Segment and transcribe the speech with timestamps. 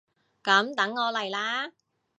[0.43, 1.73] 噉等我嚟喇！